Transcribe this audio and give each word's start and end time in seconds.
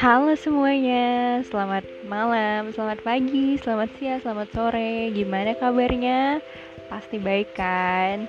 Halo 0.00 0.32
semuanya, 0.32 1.44
selamat 1.44 1.84
malam, 2.08 2.72
selamat 2.72 3.04
pagi, 3.04 3.60
selamat 3.60 3.92
siang, 4.00 4.24
selamat 4.24 4.48
sore 4.56 5.12
Gimana 5.12 5.52
kabarnya? 5.60 6.40
Pasti 6.88 7.20
baik 7.20 7.52
kan? 7.52 8.24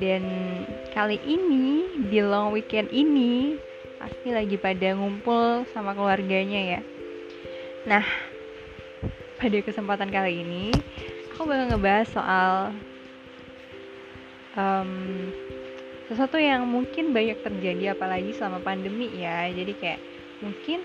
Dan 0.00 0.24
kali 0.96 1.20
ini, 1.28 2.00
di 2.08 2.24
long 2.24 2.56
weekend 2.56 2.88
ini 2.88 3.60
Pasti 4.00 4.32
lagi 4.32 4.56
pada 4.56 4.96
ngumpul 4.96 5.68
sama 5.76 5.92
keluarganya 5.92 6.80
ya 6.80 6.80
Nah, 7.84 8.08
pada 9.36 9.58
kesempatan 9.60 10.08
kali 10.08 10.40
ini 10.40 10.72
Aku 11.36 11.44
bakal 11.44 11.76
ngebahas 11.76 12.08
soal 12.08 12.72
um, 14.56 15.30
Sesuatu 16.10 16.42
yang 16.42 16.66
mungkin 16.66 17.14
banyak 17.14 17.38
terjadi 17.46 17.94
apalagi 17.94 18.34
selama 18.34 18.58
pandemi 18.58 19.06
ya. 19.14 19.46
Jadi 19.46 19.78
kayak 19.78 20.02
mungkin 20.42 20.82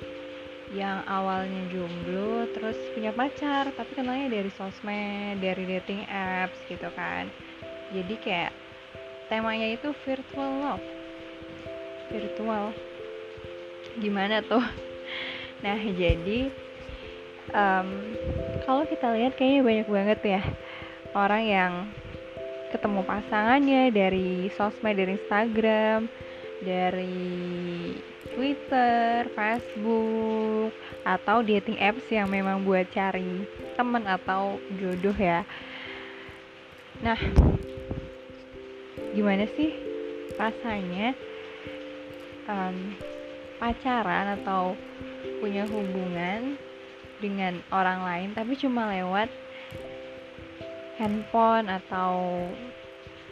yang 0.70 1.02
awalnya 1.10 1.66
jomblo 1.74 2.46
terus 2.54 2.78
punya 2.94 3.10
pacar 3.10 3.74
tapi 3.74 3.92
kenalnya 3.98 4.30
dari 4.30 4.54
sosmed 4.54 5.42
dari 5.42 5.66
dating 5.66 6.06
apps 6.06 6.62
gitu 6.70 6.86
kan. 6.94 7.26
Jadi 7.90 8.14
kayak 8.22 8.54
temanya 9.26 9.74
itu 9.74 9.98
virtual 10.06 10.52
love. 10.62 10.86
Virtual. 12.14 12.70
Gimana 13.98 14.46
tuh? 14.46 14.62
Nah 15.66 15.82
jadi 15.82 16.54
um, 17.50 17.88
kalau 18.70 18.86
kita 18.86 19.10
lihat 19.18 19.34
kayaknya 19.34 19.66
banyak 19.66 19.88
banget 19.90 20.20
ya 20.22 20.42
orang 21.18 21.44
yang 21.48 21.72
ketemu 22.74 23.02
pasangannya 23.06 23.94
dari 23.94 24.50
sosmed 24.54 24.98
dari 24.98 25.18
Instagram 25.18 26.10
dari 26.64 27.28
Twitter, 28.36 29.28
Facebook, 29.32 30.72
atau 31.04 31.44
dating 31.44 31.80
apps 31.80 32.04
yang 32.10 32.32
memang 32.32 32.64
buat 32.64 32.88
cari 32.92 33.46
teman 33.76 34.04
atau 34.08 34.60
jodoh 34.80 35.16
ya. 35.16 35.44
Nah, 37.04 37.20
gimana 39.16 39.48
sih 39.56 39.72
rasanya 40.36 41.16
um, 42.48 42.96
pacaran 43.60 44.36
atau 44.42 44.76
punya 45.40 45.64
hubungan 45.68 46.60
dengan 47.24 47.64
orang 47.72 48.04
lain 48.04 48.30
tapi 48.36 48.60
cuma 48.60 48.92
lewat 48.92 49.32
handphone 50.96 51.68
atau 51.68 52.46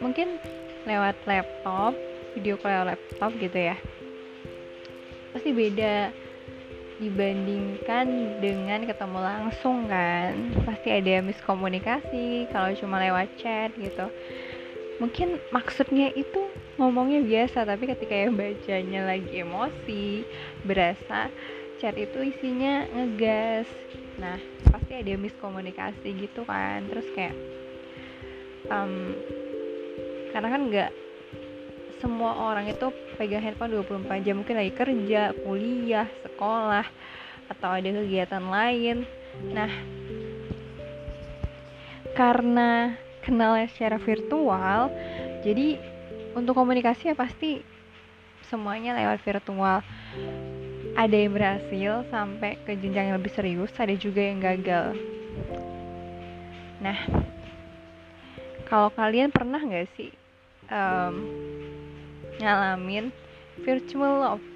mungkin 0.02 0.36
lewat 0.84 1.16
laptop 1.24 1.96
video 2.36 2.58
call 2.60 2.90
laptop 2.90 3.30
gitu 3.40 3.72
ya. 3.72 3.76
Pasti 5.32 5.50
beda 5.50 6.10
dibandingkan 6.98 8.38
dengan 8.38 8.86
ketemu 8.86 9.18
langsung 9.18 9.90
kan. 9.90 10.34
Pasti 10.66 10.94
ada 10.94 11.24
miskomunikasi 11.24 12.50
kalau 12.50 12.70
cuma 12.78 13.02
lewat 13.02 13.30
chat 13.38 13.70
gitu. 13.78 14.06
Mungkin 15.02 15.42
maksudnya 15.50 16.14
itu 16.14 16.46
ngomongnya 16.78 17.22
biasa 17.22 17.66
tapi 17.66 17.86
ketika 17.86 18.14
yang 18.14 18.34
bacanya 18.34 19.06
lagi 19.06 19.42
emosi 19.42 20.26
berasa 20.66 21.30
chat 21.78 21.94
itu 21.98 22.30
isinya 22.30 22.86
ngegas 22.94 23.66
nah 24.20 24.38
pasti 24.70 24.92
ada 24.94 25.18
miskomunikasi 25.18 26.08
gitu 26.18 26.46
kan 26.46 26.86
terus 26.86 27.06
kayak 27.14 27.34
um, 28.70 29.14
karena 30.30 30.48
kan 30.50 30.62
nggak 30.70 30.90
semua 32.04 32.36
orang 32.36 32.68
itu 32.68 32.92
pegang 33.16 33.40
handphone 33.40 33.80
24 33.80 34.26
jam 34.28 34.36
mungkin 34.36 34.60
lagi 34.60 34.76
kerja, 34.76 35.32
kuliah, 35.40 36.04
sekolah 36.20 36.84
atau 37.48 37.70
ada 37.72 37.88
kegiatan 37.88 38.44
lain. 38.44 39.08
Nah, 39.56 39.72
karena 42.12 42.92
kenalnya 43.24 43.72
secara 43.72 43.96
virtual, 43.96 44.92
jadi 45.40 45.80
untuk 46.36 46.52
komunikasi 46.52 47.08
ya 47.08 47.16
pasti 47.16 47.64
semuanya 48.52 48.92
lewat 49.00 49.24
virtual. 49.24 49.80
Ada 50.94 51.16
yang 51.26 51.34
berhasil 51.34 51.92
sampai 52.08 52.54
ke 52.62 52.78
jenjang 52.78 53.10
yang 53.10 53.18
lebih 53.18 53.34
serius, 53.34 53.74
ada 53.76 53.94
juga 53.98 54.22
yang 54.22 54.38
gagal. 54.38 54.94
Nah, 56.78 56.98
kalau 58.70 58.90
kalian 58.94 59.34
pernah 59.34 59.58
nggak 59.58 59.90
sih 59.98 60.10
um, 60.70 61.14
ngalamin 62.40 63.14
virtual 63.62 64.14
love 64.18 64.46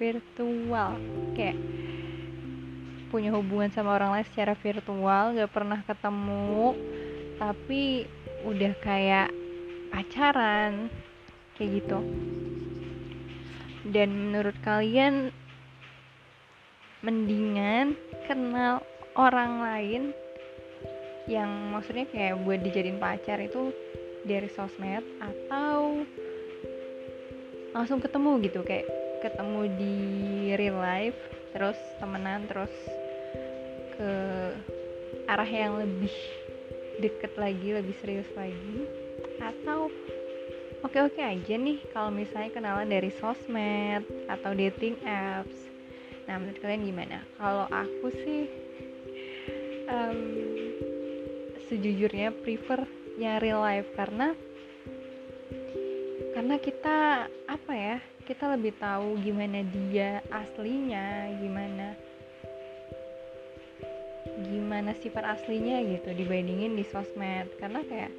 virtual 0.00 0.96
kayak 1.36 1.58
punya 3.10 3.34
hubungan 3.34 3.68
sama 3.74 3.98
orang 3.98 4.16
lain 4.16 4.26
secara 4.30 4.54
virtual 4.54 5.34
gak 5.34 5.52
pernah 5.52 5.82
ketemu 5.82 6.78
tapi 7.36 8.06
udah 8.46 8.72
kayak 8.80 9.28
pacaran 9.90 10.88
kayak 11.58 11.82
gitu 11.82 11.98
dan 13.90 14.08
menurut 14.14 14.54
kalian 14.62 15.34
mendingan 17.00 17.96
kenal 18.28 18.84
orang 19.16 19.64
lain 19.64 20.02
yang 21.28 21.48
maksudnya 21.72 22.04
kayak 22.10 22.40
buat 22.44 22.60
dijadiin 22.60 23.00
pacar 23.00 23.40
itu 23.40 23.72
dari 24.28 24.48
sosmed 24.52 25.04
atau 25.20 26.04
langsung 27.72 28.02
ketemu 28.02 28.42
gitu 28.44 28.60
kayak 28.66 28.84
ketemu 29.24 29.60
di 29.78 29.96
real 30.58 30.80
life 30.80 31.16
terus 31.56 31.78
temenan 32.02 32.44
terus 32.50 32.72
ke 33.96 34.12
arah 35.30 35.46
yang 35.46 35.78
lebih 35.78 36.12
deket 37.00 37.32
lagi 37.40 37.68
lebih 37.72 37.96
serius 38.02 38.28
lagi. 38.36 38.84
Atau 39.40 39.88
oke-oke 40.84 41.22
aja 41.22 41.54
nih 41.56 41.80
kalau 41.96 42.12
misalnya 42.12 42.52
kenalan 42.52 42.90
dari 42.90 43.08
sosmed 43.16 44.04
atau 44.28 44.52
dating 44.52 45.00
apps 45.06 45.69
nah 46.30 46.38
menurut 46.38 46.62
kalian 46.62 46.86
gimana? 46.86 47.26
Kalau 47.34 47.66
aku 47.66 48.06
sih 48.22 48.46
um, 49.90 50.20
sejujurnya 51.66 52.30
prefer 52.46 52.86
real 53.18 53.58
life 53.58 53.90
karena 53.98 54.38
karena 56.38 56.54
kita 56.62 57.26
apa 57.50 57.72
ya 57.74 57.98
kita 58.30 58.54
lebih 58.54 58.78
tahu 58.78 59.18
gimana 59.26 59.66
dia 59.66 60.22
aslinya 60.30 61.34
gimana 61.42 61.98
gimana 64.46 64.94
sifat 65.02 65.26
aslinya 65.34 65.82
gitu 65.82 66.14
dibandingin 66.14 66.78
di 66.78 66.86
sosmed. 66.86 67.50
Karena 67.58 67.82
kayak 67.82 68.12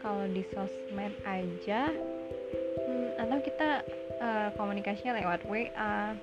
kalau 0.00 0.24
di 0.32 0.40
sosmed 0.56 1.12
aja 1.28 1.92
hmm, 2.80 3.08
atau 3.20 3.38
kita 3.44 3.84
uh, 4.24 4.48
komunikasinya 4.56 5.20
lewat 5.20 5.44
WA 5.44 6.16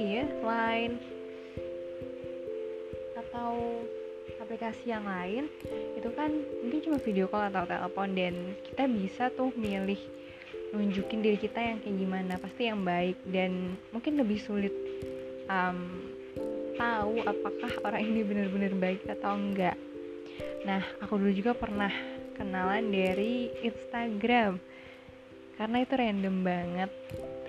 lagi 0.00 0.22
ya 0.22 0.24
Line 0.42 0.96
atau 3.20 3.84
aplikasi 4.40 4.90
yang 4.90 5.04
lain 5.04 5.46
itu 5.94 6.10
kan 6.16 6.32
mungkin 6.64 6.80
cuma 6.82 6.98
video 6.98 7.28
call 7.28 7.52
atau 7.52 7.68
telepon 7.68 8.16
dan 8.16 8.34
kita 8.64 8.84
bisa 8.88 9.24
tuh 9.36 9.52
milih 9.54 10.00
nunjukin 10.72 11.20
diri 11.20 11.38
kita 11.38 11.58
yang 11.58 11.78
kayak 11.82 11.96
gimana 11.98 12.34
pasti 12.38 12.70
yang 12.70 12.82
baik 12.82 13.18
dan 13.28 13.76
mungkin 13.90 14.18
lebih 14.18 14.38
sulit 14.40 14.72
um, 15.50 16.10
tahu 16.78 17.20
apakah 17.26 17.72
orang 17.84 18.02
ini 18.06 18.24
benar-benar 18.24 18.72
baik 18.78 19.04
atau 19.04 19.36
enggak. 19.36 19.76
Nah 20.64 20.80
aku 21.02 21.20
dulu 21.20 21.32
juga 21.34 21.52
pernah 21.52 21.92
kenalan 22.38 22.88
dari 22.88 23.52
Instagram 23.60 24.56
karena 25.60 25.76
itu 25.84 25.94
random 25.94 26.36
banget. 26.40 26.90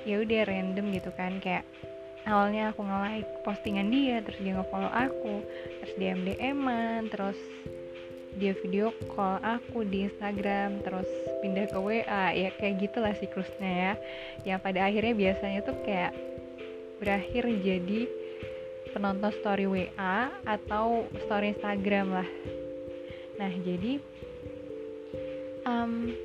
Ya 0.03 0.17
udah 0.19 0.41
random 0.49 0.85
gitu 0.97 1.13
kan 1.13 1.37
kayak 1.39 1.63
awalnya 2.29 2.69
aku 2.69 2.85
nge-like 2.85 3.29
postingan 3.41 3.89
dia 3.89 4.21
terus 4.21 4.39
dia 4.41 4.53
nge-follow 4.57 4.91
aku 4.91 5.41
terus 5.81 5.93
dia 5.97 6.13
DM-an 6.13 7.09
terus 7.09 7.39
dia 8.39 8.55
video 8.63 8.95
call 9.11 9.43
aku 9.43 9.83
di 9.83 10.07
Instagram 10.07 10.79
terus 10.87 11.07
pindah 11.43 11.67
ke 11.67 11.79
WA 11.79 12.31
ya 12.31 12.49
kayak 12.55 12.79
gitulah 12.79 13.11
siklusnya 13.19 13.71
ya. 13.71 13.93
Yang 14.55 14.59
pada 14.63 14.79
akhirnya 14.87 15.13
biasanya 15.15 15.59
tuh 15.67 15.75
kayak 15.83 16.15
berakhir 17.03 17.43
jadi 17.59 18.07
penonton 18.95 19.31
story 19.43 19.67
WA 19.67 20.31
atau 20.47 21.03
story 21.27 21.51
Instagram 21.57 22.07
lah. 22.15 22.29
Nah 23.35 23.51
jadi 23.67 23.99
um, 25.67 26.15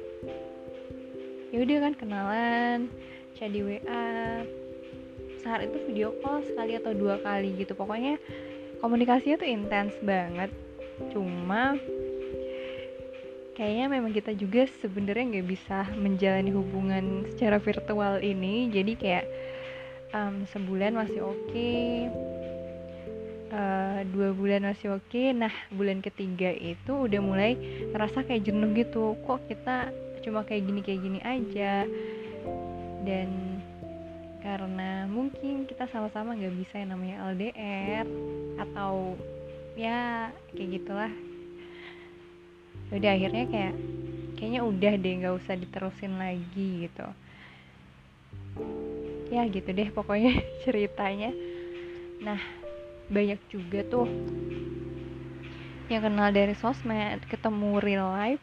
ya 1.50 1.58
udah 1.58 1.78
kan 1.90 1.94
kenalan 1.98 2.78
chat 3.34 3.50
di 3.50 3.66
WA 3.66 4.46
sehari 5.46 5.70
itu 5.70 5.78
video 5.86 6.10
call 6.18 6.42
sekali 6.42 6.74
atau 6.74 6.90
dua 6.90 7.22
kali 7.22 7.54
gitu. 7.54 7.78
Pokoknya 7.78 8.18
komunikasinya 8.82 9.38
tuh 9.38 9.46
intens 9.46 9.94
banget. 10.02 10.50
Cuma 11.14 11.78
kayaknya 13.54 13.86
memang 13.86 14.10
kita 14.10 14.34
juga 14.34 14.66
sebenarnya 14.82 15.38
nggak 15.38 15.46
bisa 15.46 15.86
menjalani 15.94 16.50
hubungan 16.50 17.30
secara 17.30 17.62
virtual 17.62 18.18
ini. 18.26 18.66
Jadi 18.74 18.92
kayak 18.98 19.26
um, 20.10 20.42
sebulan 20.50 20.98
masih 20.98 21.22
oke 21.22 21.38
okay, 21.46 22.10
uh, 23.54 24.02
dua 24.10 24.34
bulan 24.34 24.66
masih 24.66 24.98
oke. 24.98 25.06
Okay. 25.06 25.30
nah 25.30 25.54
bulan 25.70 26.02
ketiga 26.02 26.50
itu 26.50 27.06
udah 27.06 27.22
mulai 27.22 27.54
ngerasa 27.94 28.26
kayak 28.26 28.50
jenuh 28.50 28.74
gitu. 28.74 29.14
Kok 29.22 29.46
kita 29.46 29.94
cuma 30.26 30.42
kayak 30.42 30.66
gini 30.66 30.80
kayak 30.82 31.00
gini 31.06 31.20
aja? 31.22 31.86
Dan 33.06 33.55
karena 34.46 35.10
mungkin 35.10 35.66
kita 35.66 35.90
sama-sama 35.90 36.38
nggak 36.38 36.54
bisa 36.54 36.78
yang 36.78 36.94
namanya 36.94 37.34
LDR 37.34 38.06
atau 38.62 39.18
ya 39.74 40.30
kayak 40.54 40.70
gitulah. 40.78 41.12
Udah 42.94 43.10
akhirnya 43.10 43.50
kayak 43.50 43.74
kayaknya 44.38 44.62
udah 44.62 44.92
deh 44.94 45.14
nggak 45.18 45.36
usah 45.42 45.58
diterusin 45.58 46.14
lagi 46.14 46.86
gitu. 46.86 47.06
Ya 49.34 49.42
gitu 49.50 49.66
deh 49.66 49.90
pokoknya 49.90 50.38
ceritanya. 50.62 51.34
Nah 52.22 52.38
banyak 53.10 53.42
juga 53.50 53.82
tuh 53.82 54.06
yang 55.90 56.06
kenal 56.06 56.30
dari 56.30 56.54
sosmed 56.54 57.18
ketemu 57.26 57.82
real 57.82 58.14
life. 58.14 58.42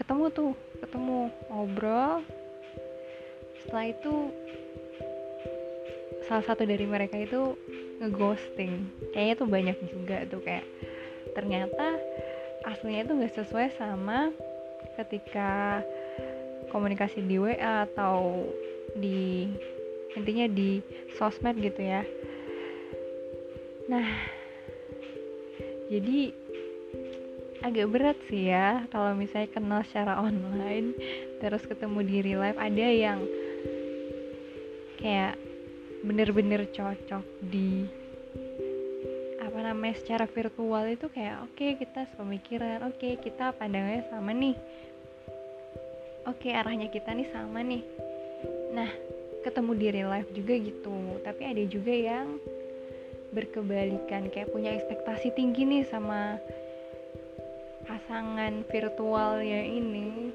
Ketemu 0.00 0.32
tuh 0.32 0.56
ketemu 0.80 1.28
ngobrol. 1.52 2.24
Setelah 3.60 3.92
itu 3.92 4.32
salah 6.30 6.46
satu 6.46 6.62
dari 6.62 6.86
mereka 6.86 7.18
itu 7.18 7.58
ngeghosting. 7.98 8.86
Kayaknya 9.10 9.34
tuh 9.34 9.48
banyak 9.50 9.76
juga 9.90 10.22
tuh 10.30 10.38
kayak 10.46 10.62
ternyata 11.34 11.98
aslinya 12.70 13.02
itu 13.02 13.12
nggak 13.18 13.34
sesuai 13.34 13.74
sama 13.74 14.30
ketika 14.94 15.82
komunikasi 16.70 17.26
di 17.26 17.34
WA 17.34 17.82
atau 17.90 18.46
di 18.94 19.50
intinya 20.14 20.46
di 20.46 20.78
sosmed 21.18 21.58
gitu 21.58 21.82
ya. 21.82 22.06
Nah 23.90 24.06
jadi 25.90 26.30
agak 27.66 27.90
berat 27.90 28.18
sih 28.30 28.54
ya 28.54 28.86
kalau 28.94 29.18
misalnya 29.18 29.50
kenal 29.50 29.82
secara 29.82 30.22
online 30.22 30.94
terus 31.42 31.66
ketemu 31.66 32.06
di 32.06 32.16
real 32.22 32.38
life. 32.38 32.54
Ada 32.54 32.86
yang 32.86 33.18
kayak 35.02 35.49
bener-bener 36.00 36.64
cocok 36.72 37.24
di 37.44 37.84
apa 39.40 39.58
namanya 39.66 39.98
secara 39.98 40.24
virtual 40.30 40.86
itu 40.88 41.10
kayak 41.10 41.42
oke 41.44 41.52
okay, 41.58 41.76
kita 41.76 42.06
sepemikiran 42.14 42.86
oke 42.86 42.96
okay, 42.96 43.18
kita 43.18 43.52
pandangannya 43.58 44.06
sama 44.08 44.30
nih. 44.32 44.56
Oke 46.28 46.48
okay, 46.48 46.52
arahnya 46.54 46.88
kita 46.92 47.10
nih 47.12 47.28
sama 47.32 47.60
nih. 47.64 47.82
Nah 48.72 48.90
ketemu 49.40 49.70
di 49.76 49.86
real 49.90 50.10
life 50.12 50.30
juga 50.32 50.54
gitu. 50.56 50.96
Tapi 51.24 51.42
ada 51.48 51.62
juga 51.66 51.92
yang 51.92 52.38
berkebalikan 53.30 54.28
kayak 54.30 54.50
punya 54.50 54.74
ekspektasi 54.74 55.32
tinggi 55.34 55.62
nih 55.66 55.84
sama 55.86 56.38
pasangan 57.86 58.62
virtualnya 58.68 59.66
ini. 59.66 60.30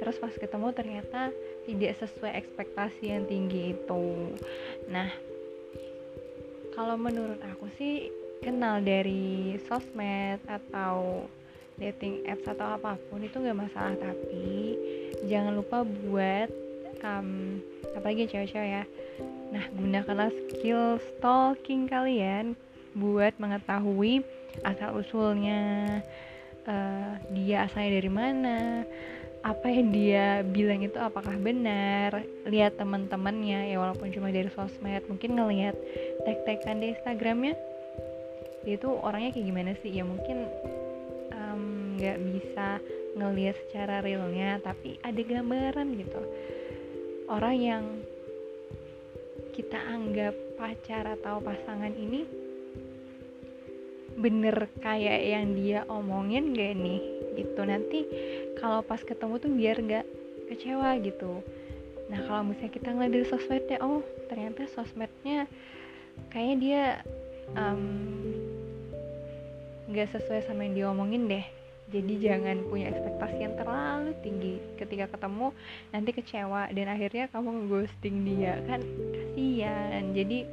Terus 0.00 0.16
pas 0.16 0.32
ketemu 0.32 0.72
ternyata 0.72 1.28
tidak 1.68 1.92
sesuai 2.00 2.32
ekspektasi 2.40 3.12
yang 3.12 3.24
tinggi 3.28 3.76
itu. 3.76 4.36
Nah 4.88 5.08
kalau 6.72 6.96
menurut 6.96 7.40
aku 7.44 7.68
sih 7.76 8.08
kenal 8.40 8.80
dari 8.80 9.58
sosmed 9.68 10.40
atau 10.48 11.28
dating 11.76 12.24
apps 12.28 12.44
atau 12.48 12.76
apa 12.76 12.96
pun 13.08 13.24
itu 13.24 13.40
gak 13.40 13.56
masalah 13.56 13.96
tapi 13.96 14.76
jangan 15.28 15.56
lupa 15.56 15.84
buat 15.84 16.48
um, 17.04 17.60
apalagi 17.96 18.28
cewek-cewek 18.28 18.70
ya. 18.80 18.84
Nah 19.50 19.64
gunakanlah 19.74 20.30
skill 20.48 21.00
stalking 21.00 21.88
kalian 21.88 22.54
buat 22.94 23.36
mengetahui 23.38 24.24
asal 24.66 24.98
usulnya 24.98 25.62
uh, 26.66 27.14
dia 27.30 27.66
asalnya 27.66 28.02
dari 28.02 28.10
mana 28.10 28.58
apa 29.40 29.72
yang 29.72 29.88
dia 29.88 30.44
bilang 30.44 30.84
itu 30.84 31.00
apakah 31.00 31.32
benar? 31.40 32.20
Lihat 32.44 32.76
teman-temannya 32.76 33.72
ya 33.72 33.76
walaupun 33.80 34.12
cuma 34.12 34.28
dari 34.28 34.52
sosmed 34.52 35.00
mungkin 35.08 35.36
ngelihat 35.36 35.76
tag-tagan 36.28 36.84
di 36.84 36.92
Instagramnya 36.92 37.56
dia 38.60 38.76
tuh 38.76 39.00
orangnya 39.00 39.32
kayak 39.32 39.46
gimana 39.48 39.72
sih? 39.80 39.96
Ya 39.96 40.04
mungkin 40.04 40.44
nggak 41.96 42.18
um, 42.20 42.24
bisa 42.36 42.68
ngelihat 43.16 43.56
secara 43.68 44.04
realnya 44.04 44.60
tapi 44.60 45.00
ada 45.00 45.20
gambaran 45.24 45.88
gitu. 45.96 46.20
Orang 47.32 47.56
yang 47.56 47.84
kita 49.56 49.80
anggap 49.88 50.34
pacar 50.60 51.16
atau 51.16 51.40
pasangan 51.40 51.94
ini 51.96 52.28
bener 54.20 54.68
kayak 54.84 55.20
yang 55.24 55.56
dia 55.56 55.88
omongin 55.88 56.52
gak 56.52 56.76
nih? 56.76 57.00
Gitu 57.40 57.60
nanti 57.64 58.00
kalau 58.60 58.84
pas 58.84 59.00
ketemu 59.00 59.34
tuh 59.40 59.50
biar 59.50 59.76
gak 59.80 60.06
kecewa 60.52 61.00
gitu. 61.00 61.40
Nah 62.12 62.20
kalau 62.26 62.42
misalnya 62.44 62.72
kita 62.74 62.88
ngeliat 62.92 63.12
dari 63.14 63.26
sosmednya 63.26 63.78
oh 63.80 64.04
ternyata 64.28 64.66
sosmednya 64.74 65.46
kayaknya 66.28 66.56
dia 66.58 66.84
nggak 69.88 70.06
um, 70.08 70.12
sesuai 70.14 70.44
sama 70.44 70.66
yang 70.68 70.74
diomongin 70.76 71.30
deh. 71.30 71.46
Jadi 71.90 72.22
jangan 72.22 72.62
punya 72.70 72.94
ekspektasi 72.94 73.38
yang 73.42 73.54
terlalu 73.58 74.14
tinggi. 74.22 74.62
Ketika 74.78 75.10
ketemu 75.10 75.50
nanti 75.90 76.10
kecewa 76.14 76.70
dan 76.70 76.86
akhirnya 76.86 77.26
kamu 77.34 77.66
ngeghosting 77.66 78.16
dia. 78.22 78.62
Kan 78.70 78.86
kasihan. 79.10 80.14
Jadi 80.14 80.46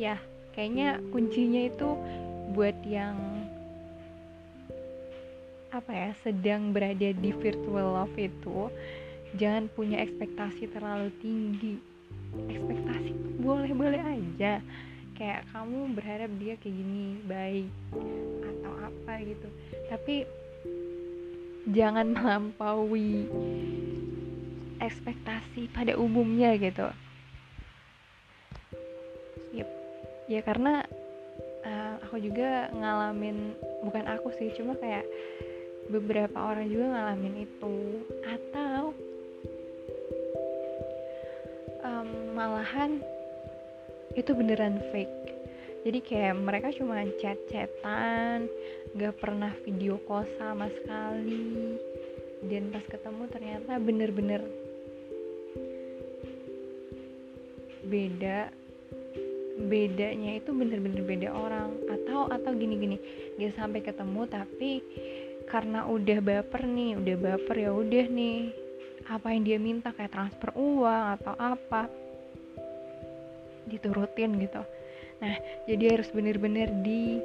ya 0.00 0.16
kayaknya 0.56 1.02
kuncinya 1.12 1.68
itu 1.68 1.88
buat 2.56 2.76
yang 2.88 3.16
apa 5.68 5.92
ya 5.92 6.10
sedang 6.24 6.72
berada 6.72 7.12
di 7.12 7.30
virtual 7.36 7.92
love 7.92 8.16
itu 8.16 8.72
jangan 9.36 9.68
punya 9.72 10.00
ekspektasi 10.00 10.72
terlalu 10.72 11.12
tinggi. 11.20 11.76
Ekspektasi 12.48 13.40
boleh-boleh 13.40 14.00
aja. 14.00 14.64
Kayak 15.18 15.44
kamu 15.50 15.98
berharap 15.98 16.30
dia 16.38 16.54
kayak 16.56 16.76
gini 16.78 17.20
baik 17.26 17.68
atau 18.44 18.72
apa 18.80 19.12
gitu. 19.26 19.48
Tapi 19.90 20.14
jangan 21.68 22.06
melampaui 22.16 23.28
ekspektasi 24.78 25.68
pada 25.74 25.98
umumnya 25.98 26.54
gitu. 26.56 26.88
Yep. 29.48 29.68
ya 30.28 30.40
karena 30.44 30.84
uh, 31.64 31.94
aku 32.04 32.20
juga 32.20 32.68
ngalamin 32.76 33.56
bukan 33.80 34.04
aku 34.12 34.28
sih 34.36 34.52
cuma 34.52 34.76
kayak 34.76 35.08
beberapa 35.88 36.38
orang 36.38 36.68
juga 36.68 36.86
ngalamin 36.92 37.48
itu. 37.48 37.76
Atau 38.24 38.92
um, 41.84 42.10
malahan 42.36 43.00
itu 44.14 44.30
beneran 44.32 44.80
fake. 44.92 45.16
Jadi 45.88 45.98
kayak 46.04 46.34
mereka 46.36 46.68
cuma 46.76 47.00
chat-chatan 47.22 48.50
gak 48.98 49.14
pernah 49.16 49.52
video 49.64 49.96
call 50.04 50.28
sama 50.36 50.68
sekali. 50.68 51.78
Dan 52.44 52.70
pas 52.70 52.84
ketemu 52.86 53.22
ternyata 53.32 53.72
bener-bener 53.82 54.42
beda 57.88 58.52
bedanya 59.58 60.38
itu 60.38 60.50
bener-bener 60.52 61.02
beda 61.02 61.28
orang. 61.30 61.72
Atau 61.88 62.28
atau 62.28 62.50
gini-gini 62.52 62.98
dia 63.38 63.54
sampai 63.54 63.80
ketemu 63.80 64.26
tapi 64.28 64.82
karena 65.48 65.88
udah 65.88 66.18
baper 66.20 66.62
nih 66.68 67.00
udah 67.00 67.16
baper 67.16 67.56
ya 67.56 67.70
udah 67.72 68.06
nih. 68.06 68.52
Apa 69.08 69.32
yang 69.32 69.42
dia 69.48 69.58
minta 69.58 69.88
kayak 69.96 70.12
transfer 70.12 70.52
uang 70.52 71.04
atau 71.16 71.34
apa 71.40 71.88
diturutin 73.68 74.36
gitu. 74.40 74.62
Nah 75.20 75.34
jadi 75.64 75.96
harus 75.96 76.08
bener-bener 76.12 76.68
di 76.84 77.20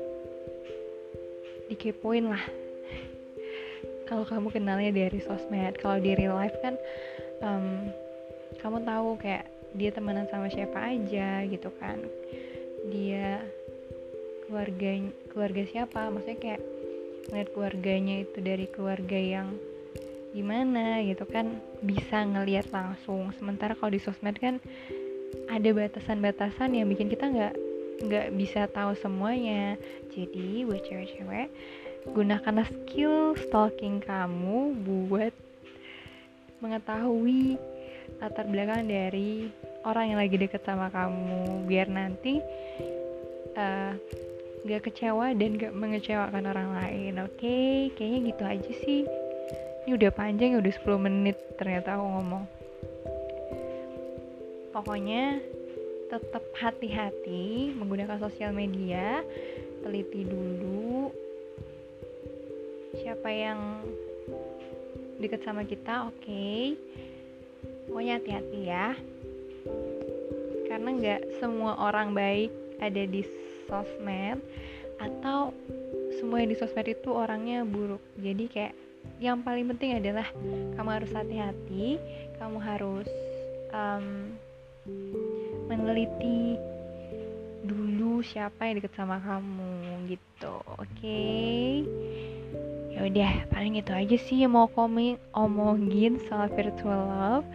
dikepoin 1.71 2.31
lah. 2.31 2.43
Kalau 4.07 4.23
kamu 4.27 4.51
kenalnya 4.51 4.91
dari 4.91 5.19
sosmed 5.23 5.79
kalau 5.79 5.99
di 5.99 6.15
real 6.15 6.39
life 6.39 6.55
kan 6.63 6.75
um, 7.43 7.91
kamu 8.59 8.83
tahu 8.87 9.19
kayak 9.19 9.47
dia 9.73 9.89
temenan 9.89 10.29
sama 10.31 10.47
siapa 10.47 10.79
aja 10.79 11.43
gitu 11.47 11.67
kan. 11.79 11.99
Dia 12.87 13.43
keluarga 14.47 14.91
keluarga 15.31 15.63
siapa 15.67 16.11
maksudnya 16.11 16.39
kayak 16.39 16.61
ngeliat 17.29 17.49
keluarganya 17.55 18.15
itu 18.23 18.37
dari 18.43 18.65
keluarga 18.67 19.15
yang 19.15 19.55
gimana 20.33 21.05
gitu 21.05 21.23
kan 21.29 21.61
bisa 21.85 22.25
ngelihat 22.25 22.67
langsung. 22.73 23.29
Sementara 23.37 23.77
kalau 23.77 23.93
di 23.93 24.01
sosmed 24.01 24.35
kan 24.41 24.57
ada 25.49 25.69
batasan-batasan 25.69 26.73
yang 26.73 26.89
bikin 26.89 27.07
kita 27.09 27.29
nggak 27.29 27.53
nggak 28.03 28.27
bisa 28.35 28.65
tahu 28.73 28.97
semuanya. 28.97 29.77
Jadi 30.11 30.65
buat 30.65 30.81
cewek-cewek 30.83 31.47
gunakan 32.11 32.67
skill 32.67 33.37
stalking 33.39 34.03
kamu 34.03 34.75
buat 34.83 35.31
mengetahui 36.59 37.55
latar 38.19 38.43
belakang 38.47 38.91
dari 38.91 39.47
orang 39.87 40.11
yang 40.11 40.19
lagi 40.19 40.35
deket 40.35 40.63
sama 40.65 40.91
kamu. 40.91 41.63
Biar 41.69 41.87
nanti 41.87 42.43
uh, 43.55 43.93
gak 44.63 44.87
kecewa 44.87 45.35
dan 45.35 45.59
gak 45.59 45.75
mengecewakan 45.75 46.47
orang 46.47 46.69
lain 46.71 47.19
oke 47.19 47.35
okay? 47.35 47.91
kayaknya 47.99 48.19
gitu 48.31 48.43
aja 48.47 48.71
sih 48.87 49.01
ini 49.83 49.91
udah 49.99 50.11
panjang 50.15 50.55
ya 50.55 50.59
udah 50.63 50.73
10 50.79 51.05
menit 51.05 51.37
ternyata 51.59 51.99
aku 51.99 52.05
ngomong 52.07 52.43
pokoknya 54.71 55.43
tetap 56.07 56.43
hati-hati 56.55 57.75
menggunakan 57.75 58.15
sosial 58.23 58.55
media 58.55 59.19
teliti 59.83 60.23
dulu 60.23 61.11
siapa 63.03 63.27
yang 63.27 63.59
deket 65.19 65.43
sama 65.43 65.67
kita 65.67 66.07
oke 66.07 66.15
okay. 66.23 66.79
pokoknya 67.91 68.23
hati-hati 68.23 68.59
ya 68.63 68.95
karena 70.71 70.89
nggak 70.95 71.21
semua 71.43 71.75
orang 71.83 72.15
baik 72.15 72.49
ada 72.79 73.03
di 73.03 73.42
sosmed 73.69 74.39
atau 75.01 75.51
semua 76.19 76.43
yang 76.43 76.53
di 76.53 76.57
sosmed 76.57 76.87
itu 76.87 77.09
orangnya 77.11 77.65
buruk. 77.65 78.01
Jadi 78.19 78.45
kayak 78.47 78.73
yang 79.19 79.43
paling 79.43 79.67
penting 79.75 79.99
adalah 79.99 80.27
kamu 80.79 80.89
harus 80.89 81.11
hati-hati 81.11 81.99
kamu 82.39 82.57
harus 82.59 83.07
um, 83.75 84.35
meneliti 85.67 86.59
dulu 87.63 88.19
siapa 88.23 88.67
yang 88.67 88.83
deket 88.83 88.95
sama 88.95 89.19
kamu 89.23 90.07
gitu. 90.11 90.55
Oke? 90.75 90.87
Okay? 90.99 91.67
ya 92.93 93.09
udah 93.09 93.49
paling 93.49 93.81
itu 93.81 93.89
aja 93.89 94.17
sih 94.21 94.45
yang 94.45 94.53
mau 94.53 94.69
komen 94.69 95.17
omongin 95.33 96.21
soal 96.29 96.45
virtual 96.53 97.09
love. 97.09 97.47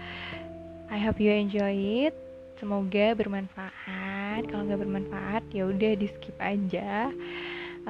I 0.90 0.98
hope 0.98 1.22
you 1.22 1.30
enjoy 1.30 2.10
it. 2.10 2.14
Semoga 2.58 3.14
bermanfaat 3.14 4.17
bermanfaat 4.38 4.54
kalau 4.54 4.62
nggak 4.70 4.80
bermanfaat 4.86 5.42
ya 5.50 5.66
udah 5.66 5.92
di 5.98 6.06
skip 6.06 6.36
aja. 6.38 7.10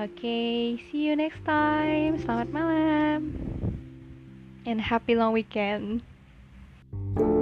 Oke 0.00 0.16
okay, 0.16 0.56
see 0.88 1.12
you 1.12 1.14
next 1.18 1.44
time. 1.44 2.16
Selamat 2.24 2.48
malam. 2.48 3.36
And 4.64 4.80
happy 4.80 5.12
long 5.12 5.36
weekend. 5.36 6.00
thank 6.88 7.20
you 7.20 7.37